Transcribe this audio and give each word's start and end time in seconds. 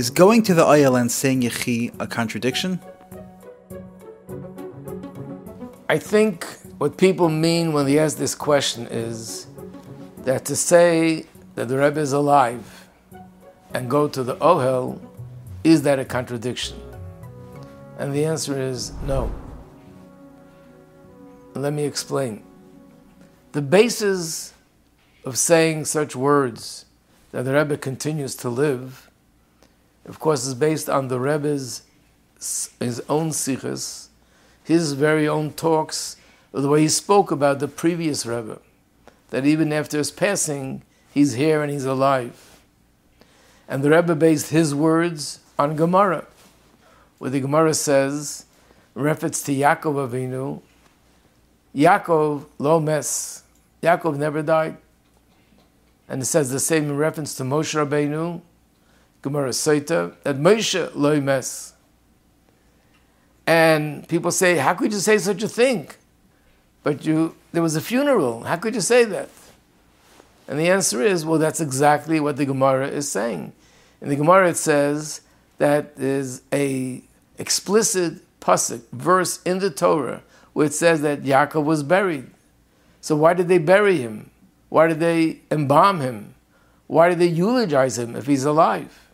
Is 0.00 0.08
going 0.08 0.42
to 0.44 0.54
the 0.54 0.64
Ohel 0.64 0.98
and 0.98 1.12
saying 1.12 1.42
Yechi 1.42 1.92
a 2.00 2.06
contradiction? 2.06 2.80
I 5.90 5.98
think 5.98 6.46
what 6.78 6.96
people 6.96 7.28
mean 7.28 7.74
when 7.74 7.84
they 7.84 7.98
ask 7.98 8.16
this 8.16 8.34
question 8.34 8.86
is 8.90 9.46
that 10.24 10.46
to 10.46 10.56
say 10.56 11.26
that 11.54 11.68
the 11.68 11.76
Rebbe 11.76 12.00
is 12.00 12.14
alive 12.14 12.88
and 13.74 13.90
go 13.90 14.08
to 14.08 14.22
the 14.22 14.36
Ohel, 14.36 14.98
is 15.64 15.82
that 15.82 15.98
a 15.98 16.06
contradiction? 16.06 16.80
And 17.98 18.14
the 18.14 18.24
answer 18.24 18.58
is 18.58 18.92
no. 19.02 19.30
Let 21.52 21.74
me 21.74 21.84
explain. 21.84 22.42
The 23.52 23.60
basis 23.60 24.54
of 25.26 25.36
saying 25.36 25.84
such 25.84 26.16
words 26.16 26.86
that 27.32 27.42
the 27.42 27.52
Rebbe 27.52 27.76
continues 27.76 28.34
to 28.36 28.48
live, 28.48 29.09
of 30.06 30.18
course, 30.18 30.46
is 30.46 30.54
based 30.54 30.88
on 30.88 31.08
the 31.08 31.20
Rebbe's 31.20 31.82
his 32.36 33.02
own 33.08 33.30
sichos, 33.30 34.08
his 34.64 34.94
very 34.94 35.28
own 35.28 35.52
talks, 35.52 36.16
the 36.52 36.68
way 36.68 36.80
he 36.80 36.88
spoke 36.88 37.30
about 37.30 37.58
the 37.58 37.68
previous 37.68 38.24
Rebbe, 38.24 38.58
that 39.28 39.44
even 39.44 39.72
after 39.72 39.98
his 39.98 40.10
passing, 40.10 40.82
he's 41.12 41.34
here 41.34 41.62
and 41.62 41.70
he's 41.70 41.84
alive. 41.84 42.60
And 43.68 43.84
the 43.84 43.90
Rebbe 43.90 44.14
based 44.14 44.50
his 44.50 44.74
words 44.74 45.40
on 45.58 45.76
Gemara, 45.76 46.26
where 47.18 47.30
the 47.30 47.40
Gemara 47.40 47.74
says, 47.74 48.46
reference 48.94 49.42
to 49.42 49.52
Yaakov 49.52 50.08
Avinu, 50.08 50.62
Yaakov 51.74 52.46
lo 52.58 52.80
mes, 52.80 53.42
Yaakov 53.82 54.16
never 54.16 54.42
died. 54.42 54.76
And 56.08 56.22
it 56.22 56.24
says 56.24 56.50
the 56.50 56.58
same 56.58 56.84
in 56.84 56.96
reference 56.96 57.34
to 57.36 57.44
Moshe 57.44 57.74
Rabbeinu, 57.74 58.40
Gemara 59.22 59.50
Sotah, 59.50 60.14
that 60.22 60.36
Moshe 60.38 60.90
lo 60.94 61.20
mes. 61.20 61.74
And 63.46 64.06
people 64.08 64.30
say, 64.30 64.56
how 64.56 64.74
could 64.74 64.92
you 64.92 64.98
say 64.98 65.18
such 65.18 65.42
a 65.42 65.48
thing? 65.48 65.90
But 66.82 67.04
you, 67.04 67.34
there 67.52 67.62
was 67.62 67.76
a 67.76 67.80
funeral. 67.80 68.44
How 68.44 68.56
could 68.56 68.74
you 68.74 68.80
say 68.80 69.04
that? 69.04 69.28
And 70.48 70.58
the 70.58 70.68
answer 70.68 71.02
is, 71.02 71.24
well, 71.24 71.38
that's 71.38 71.60
exactly 71.60 72.20
what 72.20 72.36
the 72.36 72.46
Gemara 72.46 72.88
is 72.88 73.10
saying. 73.10 73.52
In 74.00 74.08
the 74.08 74.16
Gemara, 74.16 74.50
it 74.50 74.56
says 74.56 75.20
that 75.58 75.96
there's 75.96 76.42
a 76.52 77.02
explicit 77.38 78.20
pasuk 78.40 78.82
verse 78.92 79.42
in 79.42 79.58
the 79.58 79.70
Torah 79.70 80.22
where 80.52 80.66
it 80.66 80.74
says 80.74 81.02
that 81.02 81.22
Yaakov 81.22 81.64
was 81.64 81.82
buried. 81.82 82.30
So 83.00 83.16
why 83.16 83.34
did 83.34 83.48
they 83.48 83.58
bury 83.58 83.98
him? 83.98 84.30
Why 84.68 84.86
did 84.86 85.00
they 85.00 85.40
embalm 85.50 86.00
him? 86.00 86.34
Why 86.86 87.08
did 87.08 87.18
they 87.18 87.26
eulogize 87.26 87.98
him 87.98 88.16
if 88.16 88.26
he's 88.26 88.44
alive? 88.44 89.09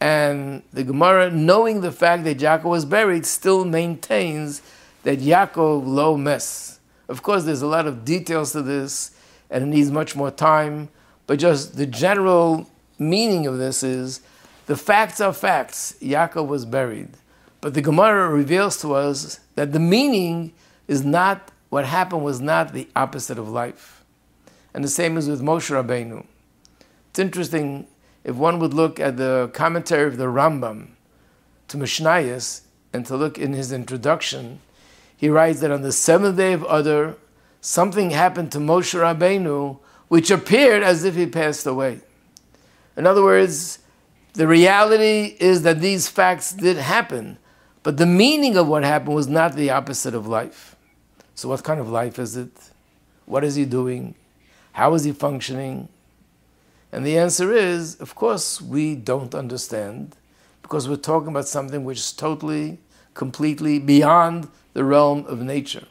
And 0.00 0.62
the 0.72 0.84
Gemara, 0.84 1.30
knowing 1.30 1.80
the 1.80 1.92
fact 1.92 2.24
that 2.24 2.38
Yaakov 2.38 2.64
was 2.64 2.84
buried, 2.84 3.26
still 3.26 3.64
maintains 3.64 4.62
that 5.02 5.18
Yaakov 5.18 5.86
lo 5.86 6.16
mes. 6.16 6.78
Of 7.08 7.22
course, 7.22 7.44
there's 7.44 7.62
a 7.62 7.66
lot 7.66 7.86
of 7.86 8.04
details 8.04 8.52
to 8.52 8.62
this, 8.62 9.12
and 9.50 9.64
it 9.64 9.66
needs 9.66 9.90
much 9.90 10.14
more 10.14 10.30
time. 10.30 10.88
But 11.26 11.38
just 11.38 11.76
the 11.76 11.86
general 11.86 12.68
meaning 12.98 13.46
of 13.46 13.58
this 13.58 13.82
is 13.82 14.20
the 14.66 14.76
facts 14.76 15.20
are 15.20 15.32
facts. 15.32 15.96
Yaakov 16.00 16.46
was 16.46 16.64
buried. 16.64 17.08
But 17.60 17.74
the 17.74 17.82
Gemara 17.82 18.28
reveals 18.28 18.80
to 18.82 18.94
us 18.94 19.40
that 19.56 19.72
the 19.72 19.80
meaning 19.80 20.52
is 20.86 21.04
not, 21.04 21.50
what 21.70 21.84
happened 21.84 22.22
was 22.22 22.40
not 22.40 22.72
the 22.72 22.88
opposite 22.94 23.38
of 23.38 23.48
life. 23.48 24.04
And 24.72 24.84
the 24.84 24.88
same 24.88 25.16
is 25.16 25.28
with 25.28 25.40
Moshe 25.40 25.70
Rabbeinu. 25.70 26.24
It's 27.10 27.18
interesting, 27.18 27.86
if 28.24 28.36
one 28.36 28.58
would 28.58 28.74
look 28.74 29.00
at 29.00 29.16
the 29.16 29.50
commentary 29.54 30.06
of 30.06 30.16
the 30.16 30.26
Rambam 30.26 30.88
to 31.68 31.76
Mishnayos 31.76 32.62
and 32.92 33.06
to 33.06 33.16
look 33.16 33.38
in 33.38 33.52
his 33.52 33.72
introduction, 33.72 34.60
he 35.16 35.28
writes 35.28 35.60
that 35.60 35.70
on 35.70 35.82
the 35.82 35.92
seventh 35.92 36.36
day 36.36 36.52
of 36.52 36.62
Adar, 36.68 37.16
something 37.60 38.10
happened 38.10 38.52
to 38.52 38.58
Moshe 38.58 38.98
Rabbeinu 38.98 39.78
which 40.08 40.30
appeared 40.30 40.82
as 40.82 41.04
if 41.04 41.14
he 41.14 41.26
passed 41.26 41.66
away. 41.66 42.00
In 42.96 43.06
other 43.06 43.22
words, 43.22 43.78
the 44.32 44.48
reality 44.48 45.36
is 45.38 45.62
that 45.62 45.80
these 45.80 46.08
facts 46.08 46.52
did 46.52 46.76
happen, 46.76 47.38
but 47.82 47.96
the 47.96 48.06
meaning 48.06 48.56
of 48.56 48.66
what 48.68 48.84
happened 48.84 49.14
was 49.14 49.28
not 49.28 49.54
the 49.54 49.70
opposite 49.70 50.14
of 50.14 50.26
life. 50.26 50.76
So, 51.34 51.48
what 51.48 51.62
kind 51.62 51.78
of 51.78 51.88
life 51.88 52.18
is 52.18 52.36
it? 52.36 52.50
What 53.26 53.44
is 53.44 53.54
he 53.54 53.64
doing? 53.64 54.14
How 54.72 54.94
is 54.94 55.04
he 55.04 55.12
functioning? 55.12 55.88
And 56.90 57.04
the 57.04 57.18
answer 57.18 57.52
is, 57.52 57.96
of 58.00 58.14
course, 58.14 58.60
we 58.60 58.94
don't 58.94 59.34
understand 59.34 60.16
because 60.62 60.88
we're 60.88 60.96
talking 60.96 61.28
about 61.28 61.48
something 61.48 61.84
which 61.84 61.98
is 61.98 62.12
totally, 62.12 62.78
completely 63.14 63.78
beyond 63.78 64.48
the 64.72 64.84
realm 64.84 65.26
of 65.26 65.40
nature 65.40 65.86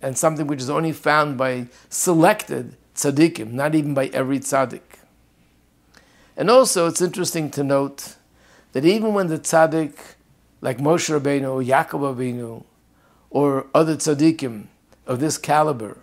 and 0.00 0.16
something 0.16 0.46
which 0.46 0.60
is 0.60 0.70
only 0.70 0.92
found 0.92 1.36
by 1.36 1.66
selected 1.88 2.76
tzaddikim, 2.94 3.52
not 3.52 3.74
even 3.74 3.94
by 3.94 4.06
every 4.08 4.38
tzaddik. 4.38 4.80
And 6.36 6.50
also, 6.50 6.86
it's 6.86 7.00
interesting 7.00 7.50
to 7.50 7.64
note 7.64 8.16
that 8.72 8.84
even 8.84 9.14
when 9.14 9.26
the 9.26 9.38
tzaddik 9.38 9.94
like 10.60 10.78
Moshe 10.78 11.08
Rabbeinu 11.08 11.52
or 11.52 11.62
Yaakov 11.62 12.16
Rabbeinu 12.16 12.64
or 13.30 13.66
other 13.74 13.96
tzaddikim 13.96 14.66
of 15.06 15.20
this 15.20 15.38
caliber 15.38 15.98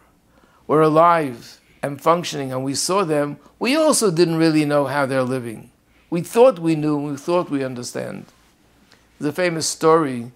were 0.68 0.82
alive 0.82 1.60
and 1.86 2.02
functioning 2.02 2.52
and 2.52 2.64
we 2.64 2.74
saw 2.74 3.04
them, 3.04 3.38
we 3.60 3.76
also 3.76 4.10
didn't 4.10 4.38
really 4.38 4.66
know 4.66 4.86
how 4.86 5.06
they're 5.06 5.24
living. 5.24 5.70
We 6.10 6.22
thought 6.22 6.60
we 6.60 6.76
knew, 6.76 6.98
we 6.98 7.16
thought 7.18 7.50
we 7.50 7.64
understand. 7.64 8.26
A 9.22 9.32
famous 9.32 9.68
story 9.68 10.32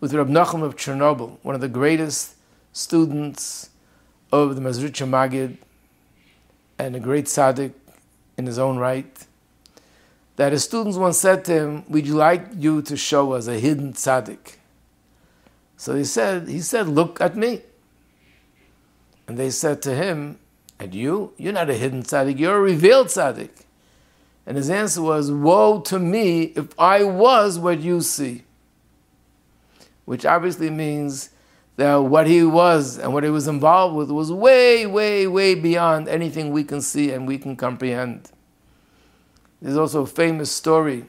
with 0.00 0.14
Rab 0.14 0.28
Nachum 0.28 0.62
of 0.62 0.76
Chernobyl, 0.76 1.38
one 1.42 1.54
of 1.54 1.60
the 1.60 1.68
greatest 1.68 2.34
students 2.72 3.70
of 4.30 4.56
the 4.56 4.60
Mezritcher 4.60 5.08
Maggid 5.08 5.58
and 6.78 6.94
a 6.94 7.00
great 7.00 7.26
tzaddik 7.26 7.72
in 8.36 8.46
his 8.46 8.58
own 8.58 8.76
right 8.76 9.26
that 10.36 10.52
his 10.52 10.64
students 10.64 10.96
once 10.96 11.18
said 11.18 11.44
to 11.46 11.52
him, 11.52 11.84
We'd 11.88 12.08
like 12.08 12.46
you 12.56 12.82
to 12.82 12.96
show 12.96 13.32
us 13.32 13.46
a 13.46 13.58
hidden 13.58 13.92
tzaddik. 13.92 14.56
So 15.76 15.94
he 15.94 16.04
said, 16.04 16.48
he 16.48 16.60
said, 16.60 16.88
Look 16.88 17.20
at 17.20 17.36
me. 17.36 17.62
And 19.26 19.38
they 19.38 19.50
said 19.50 19.80
to 19.82 19.94
him, 19.94 20.38
And 20.78 20.94
you? 20.94 21.32
You're 21.36 21.52
not 21.52 21.70
a 21.70 21.74
hidden 21.74 22.02
tzaddik, 22.02 22.38
you're 22.38 22.56
a 22.56 22.60
revealed 22.60 23.08
tzaddik. 23.08 23.64
And 24.46 24.56
his 24.56 24.70
answer 24.70 25.00
was, 25.02 25.30
Woe 25.30 25.80
to 25.80 25.98
me 25.98 26.44
if 26.56 26.78
I 26.78 27.04
was 27.04 27.58
what 27.58 27.80
you 27.80 28.00
see. 28.00 28.44
Which 30.04 30.26
obviously 30.26 30.68
means 30.68 31.30
that 31.76 31.96
what 31.96 32.26
he 32.26 32.44
was 32.44 32.98
and 32.98 33.12
what 33.12 33.24
he 33.24 33.30
was 33.30 33.48
involved 33.48 33.96
with 33.96 34.10
was 34.10 34.30
way, 34.30 34.86
way, 34.86 35.26
way 35.26 35.54
beyond 35.54 36.08
anything 36.08 36.50
we 36.50 36.62
can 36.62 36.80
see 36.80 37.10
and 37.10 37.26
we 37.26 37.38
can 37.38 37.56
comprehend. 37.56 38.30
There's 39.60 39.76
also 39.76 40.02
a 40.02 40.06
famous 40.06 40.52
story 40.52 41.06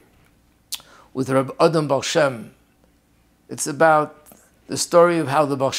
with 1.12 1.28
Rabbi 1.28 1.52
Adam 1.60 1.88
Baal 1.88 2.02
Shem. 2.02 2.54
It's 3.48 3.66
about 3.66 4.26
the 4.66 4.76
story 4.76 5.18
of 5.18 5.28
how 5.28 5.44
the 5.44 5.56
Baal 5.56 5.72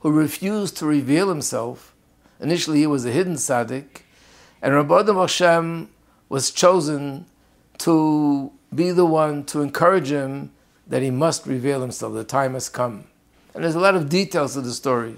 who 0.00 0.10
refused 0.10 0.76
to 0.78 0.86
reveal 0.86 1.28
himself, 1.28 1.92
initially 2.40 2.78
he 2.78 2.86
was 2.86 3.04
a 3.04 3.10
hidden 3.10 3.34
tzaddik, 3.34 4.02
and 4.60 4.74
Rabbi 4.74 5.00
Adam 5.00 5.16
Baal 5.16 5.26
Shem 5.26 5.88
was 6.28 6.50
chosen 6.50 7.26
to 7.78 8.52
be 8.74 8.90
the 8.90 9.06
one 9.06 9.44
to 9.44 9.62
encourage 9.62 10.10
him 10.10 10.52
that 10.86 11.02
he 11.02 11.10
must 11.10 11.46
reveal 11.46 11.80
himself. 11.80 12.14
The 12.14 12.24
time 12.24 12.54
has 12.54 12.68
come. 12.68 13.04
And 13.54 13.64
there's 13.64 13.74
a 13.74 13.80
lot 13.80 13.94
of 13.94 14.08
details 14.08 14.54
to 14.54 14.60
the 14.60 14.72
story. 14.72 15.16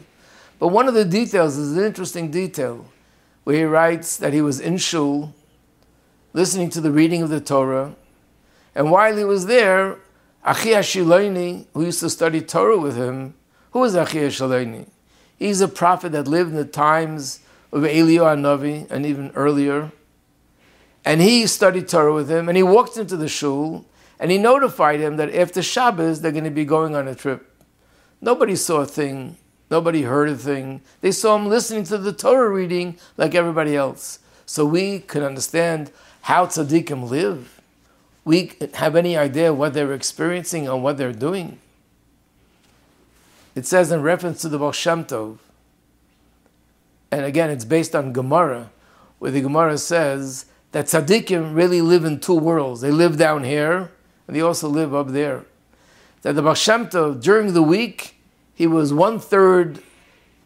But 0.59 0.69
one 0.69 0.89
of 0.89 0.95
the 0.95 1.05
details 1.05 1.57
is 1.57 1.77
an 1.77 1.85
interesting 1.85 2.31
detail 2.31 2.87
where 3.45 3.57
he 3.57 3.65
writes 3.65 4.16
that 4.19 4.33
he 4.33 4.43
was 4.43 4.61
in 4.61 4.77
shul 4.77 5.34
listening 6.33 6.71
to 6.71 6.81
the 6.81 6.91
reading 6.91 7.23
of 7.23 7.28
the 7.28 7.41
Torah. 7.41 7.95
And 8.75 8.91
while 8.91 9.16
he 9.16 9.25
was 9.25 9.47
there, 9.47 9.99
Achia 10.47 10.81
Shiloni, 10.81 11.66
who 11.75 11.84
used 11.84 12.01
to 12.01 12.11
study 12.11 12.41
Torah 12.41 12.78
with 12.78 12.97
him, 12.97 13.34
who 13.73 13.81
was 13.81 13.95
Achia 13.95 14.28
Shiloni? 14.28 14.87
He's 15.41 15.63
a 15.63 15.69
prophet 15.69 16.13
that 16.13 16.28
lived 16.28 16.51
in 16.51 16.57
the 16.57 16.66
times 16.66 17.41
of 17.72 17.83
Eliyahu 17.83 18.39
Navi 18.39 18.89
and 18.91 19.07
even 19.07 19.33
earlier. 19.34 19.91
And 21.03 21.22
he 21.22 21.47
studied 21.47 21.89
Torah 21.89 22.15
with 22.15 22.31
him, 22.31 22.48
and 22.48 22.57
he 22.57 22.63
walked 22.63 22.98
into 22.98 23.16
the 23.16 23.27
shul, 23.27 23.87
and 24.19 24.31
he 24.31 24.37
notified 24.37 25.01
him 25.01 25.16
that 25.16 25.34
after 25.34 25.63
Shabbos 25.63 26.21
they're 26.21 26.31
going 26.31 26.45
to 26.45 26.51
be 26.51 26.66
going 26.66 26.95
on 26.95 27.09
a 27.09 27.15
trip. 27.15 27.51
Nobody 28.21 28.54
saw 28.54 28.83
a 28.83 28.87
thing, 28.87 29.39
nobody 29.71 30.03
heard 30.03 30.28
a 30.28 30.37
thing. 30.37 30.83
They 31.01 31.10
saw 31.10 31.37
him 31.37 31.48
listening 31.48 31.84
to 31.84 31.97
the 31.97 32.13
Torah 32.13 32.51
reading 32.51 32.98
like 33.16 33.34
everybody 33.34 33.75
else. 33.75 34.19
So 34.45 34.66
we 34.66 34.98
can 34.98 35.22
understand 35.22 35.91
how 36.21 36.47
tzaddikim 36.47 37.09
live, 37.09 37.63
we 38.27 38.53
have 38.75 38.95
any 38.95 39.16
idea 39.16 39.54
what 39.54 39.72
they're 39.72 39.95
experiencing 39.95 40.69
and 40.69 40.83
what 40.83 40.98
they're 40.98 41.15
doing. 41.15 41.60
It 43.55 43.67
says 43.67 43.91
in 43.91 44.03
reference 44.03 44.41
to 44.43 44.49
the 44.49 44.59
Baal 44.59 44.73
Shem 44.73 45.05
Tov, 45.05 45.39
and 47.11 47.25
again 47.25 47.51
it's 47.51 47.65
based 47.65 47.97
on 47.97 48.13
Gemara, 48.13 48.71
where 49.19 49.31
the 49.31 49.41
Gemara 49.41 49.79
says 49.79 50.47
that 50.73 50.87
tzaddikim 50.87 51.55
really 51.55 51.81
live 51.81 52.05
in 52.05 52.21
two 52.21 52.39
worlds. 52.39 52.81
They 52.81 52.93
live 52.93 53.17
down 53.17 53.45
here, 53.45 53.91
and 54.27 54.37
they 54.37 54.41
also 54.41 54.69
live 54.69 54.95
up 54.95 55.09
there. 55.09 55.45
That 56.23 56.35
the 56.35 56.43
Baal 56.43 56.55
Shem 56.55 56.87
Tov, 56.87 57.21
during 57.21 57.53
the 57.55 57.63
week, 57.63 58.17
he 58.55 58.67
was 58.67 58.93
one 58.93 59.19
third, 59.19 59.83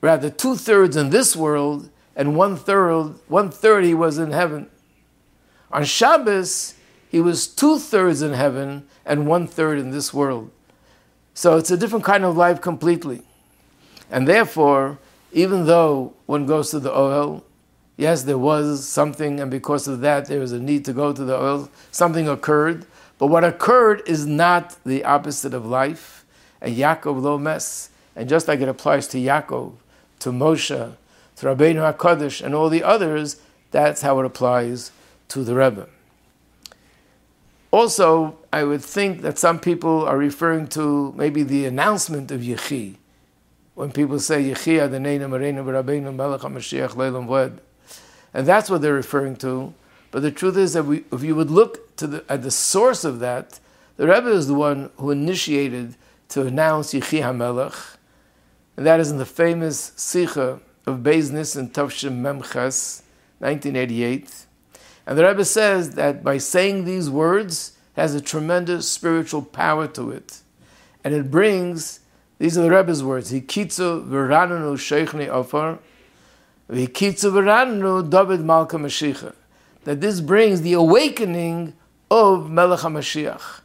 rather 0.00 0.30
two 0.30 0.56
thirds 0.56 0.96
in 0.96 1.10
this 1.10 1.36
world, 1.36 1.90
and 2.16 2.36
one 2.36 2.56
third, 2.56 3.16
one 3.28 3.50
third 3.50 3.84
he 3.84 3.94
was 3.94 4.18
in 4.18 4.30
heaven. 4.30 4.70
On 5.72 5.84
Shabbos, 5.84 6.74
he 7.10 7.20
was 7.20 7.46
two 7.48 7.78
thirds 7.78 8.22
in 8.22 8.32
heaven 8.32 8.86
and 9.04 9.26
one 9.26 9.46
third 9.46 9.78
in 9.78 9.90
this 9.90 10.14
world. 10.14 10.50
So 11.34 11.56
it's 11.56 11.70
a 11.70 11.76
different 11.76 12.04
kind 12.04 12.24
of 12.24 12.36
life 12.36 12.60
completely. 12.60 13.22
And 14.10 14.28
therefore, 14.28 14.98
even 15.32 15.66
though 15.66 16.14
one 16.26 16.46
goes 16.46 16.70
to 16.70 16.78
the 16.78 16.90
Ohel, 16.90 17.42
yes, 17.96 18.22
there 18.22 18.38
was 18.38 18.86
something, 18.86 19.40
and 19.40 19.50
because 19.50 19.88
of 19.88 20.00
that, 20.00 20.26
there 20.26 20.38
was 20.38 20.52
a 20.52 20.60
need 20.60 20.84
to 20.84 20.92
go 20.92 21.12
to 21.12 21.24
the 21.24 21.36
Ohel, 21.36 21.68
something 21.90 22.28
occurred. 22.28 22.86
But 23.18 23.26
what 23.26 23.42
occurred 23.42 24.02
is 24.06 24.26
not 24.26 24.76
the 24.84 25.04
opposite 25.04 25.54
of 25.54 25.66
life. 25.66 26.24
And 26.60 26.76
Yaakov 26.76 27.20
lo 27.20 27.36
mes. 27.36 27.90
And 28.14 28.28
just 28.28 28.46
like 28.46 28.60
it 28.60 28.68
applies 28.68 29.08
to 29.08 29.18
Yaakov, 29.18 29.72
to 30.20 30.30
Moshe, 30.30 30.92
to 31.36 31.46
Rabbeinu 31.46 31.94
HaKadosh, 31.94 32.44
and 32.44 32.54
all 32.54 32.68
the 32.68 32.84
others, 32.84 33.40
that's 33.72 34.02
how 34.02 34.20
it 34.20 34.26
applies 34.26 34.92
to 35.28 35.42
the 35.42 35.56
Rebbe. 35.56 35.88
Also, 37.74 38.38
I 38.52 38.62
would 38.62 38.84
think 38.84 39.22
that 39.22 39.36
some 39.36 39.58
people 39.58 40.04
are 40.04 40.16
referring 40.16 40.68
to 40.68 41.12
maybe 41.16 41.42
the 41.42 41.66
announcement 41.66 42.30
of 42.30 42.40
Yechi. 42.40 42.98
When 43.74 43.90
people 43.90 44.20
say 44.20 44.44
Yechi 44.44 44.78
Adoneinu 44.78 45.28
Moreinu 45.28 45.64
Rabbeinu 45.64 46.14
Melech 46.14 46.42
HaMashiach 46.42 46.94
L'olam 46.94 47.26
Va'ed. 47.26 47.58
And 48.32 48.46
that's 48.46 48.70
what 48.70 48.80
they're 48.80 48.94
referring 48.94 49.34
to. 49.38 49.74
But 50.12 50.22
the 50.22 50.30
truth 50.30 50.56
is 50.56 50.74
that 50.74 50.84
we, 50.84 51.02
if 51.10 51.24
you 51.24 51.34
would 51.34 51.50
look 51.50 51.96
the, 51.96 52.24
at 52.28 52.44
the 52.44 52.52
source 52.52 53.02
of 53.02 53.18
that, 53.18 53.58
the 53.96 54.06
Rebbe 54.06 54.28
is 54.28 54.46
the 54.46 54.54
one 54.54 54.90
who 54.98 55.10
initiated 55.10 55.96
to 56.28 56.46
announce 56.46 56.94
Yechi 56.94 57.22
HaMelech. 57.22 57.96
And 58.76 58.86
that 58.86 59.00
is 59.00 59.10
in 59.10 59.18
the 59.18 59.26
famous 59.26 59.90
Sikha 59.96 60.60
of 60.86 60.98
Beis 61.00 61.32
Nissen 61.32 61.70
Tavshim 61.70 62.20
Memches, 62.22 63.02
1988. 63.40 64.46
And 65.06 65.18
the 65.18 65.26
Rebbe 65.26 65.44
says 65.44 65.90
that 65.96 66.24
by 66.24 66.38
saying 66.38 66.84
these 66.84 67.10
words 67.10 67.76
has 67.94 68.14
a 68.14 68.20
tremendous 68.20 68.90
spiritual 68.90 69.42
power 69.42 69.86
to 69.88 70.10
it. 70.10 70.40
And 71.02 71.14
it 71.14 71.30
brings, 71.30 72.00
these 72.38 72.56
are 72.56 72.62
the 72.62 72.70
Rebbe's 72.70 73.02
words, 73.02 73.32
Hikitzu 73.32 74.08
v'rananu 74.08 74.74
sheichni 74.76 75.28
ofar, 75.28 75.78
v'hikitzu 76.70 77.30
v'rananu 77.30 78.08
David 78.08 78.40
Malka 78.40 78.76
Mashiach. 78.76 79.34
That 79.84 80.00
this 80.00 80.20
brings 80.20 80.62
the 80.62 80.72
awakening 80.72 81.74
of 82.10 82.50
Melech 82.50 82.80
HaMashiach. 82.80 83.60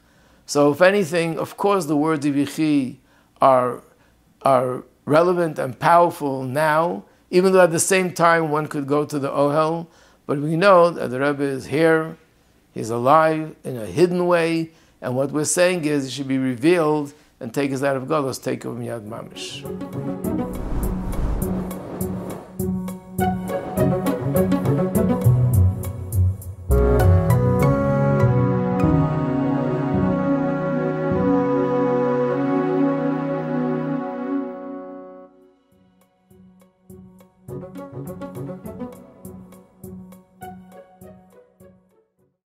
So 0.46 0.72
if 0.72 0.82
anything, 0.82 1.38
of 1.38 1.56
course 1.56 1.86
the 1.86 1.96
words 1.96 2.26
of 2.26 2.36
Yechi 2.36 2.98
are, 3.42 3.82
are 4.42 4.84
relevant 5.06 5.60
and 5.60 5.78
powerful 5.80 6.44
now, 6.44 7.06
even 7.30 7.54
though 7.54 7.62
at 7.62 7.72
the 7.72 7.80
same 7.80 8.12
time 8.12 8.50
one 8.50 8.68
could 8.68 8.88
go 8.88 9.06
to 9.06 9.20
the 9.20 9.30
Ohel, 9.30 9.88
but 10.30 10.38
we 10.38 10.56
know 10.56 10.92
that 10.92 11.08
the 11.08 11.20
Rebbe 11.20 11.42
is 11.42 11.66
here, 11.66 12.16
he's 12.72 12.92
alive 12.92 13.56
in 13.64 13.78
a 13.78 13.88
hidden 13.88 14.28
way, 14.28 14.70
and 15.02 15.16
what 15.16 15.32
we're 15.32 15.44
saying 15.44 15.86
is 15.86 16.06
it 16.06 16.12
should 16.12 16.28
be 16.28 16.38
revealed 16.38 17.16
and 17.40 17.52
take 17.52 17.74
us 17.74 17.82
out 17.82 17.96
of 17.96 18.04
Golos, 18.04 18.40
take 18.40 18.64
of 18.64 18.76
Miyad 18.76 19.10
Mamish. 19.10 20.39